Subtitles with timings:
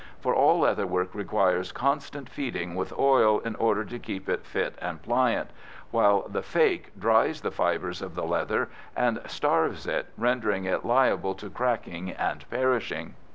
[0.19, 4.99] For all leatherwork requires constant feeding with oil in order to keep it fit and
[4.99, 5.51] pliant,
[5.91, 11.35] while the "fake" dries the fibres of the leather and starves it, rendering it liable
[11.35, 13.13] to cracking and perishing.